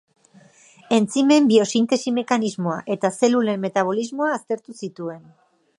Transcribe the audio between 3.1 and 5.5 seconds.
zelulen metabolismoa aztertu zituen.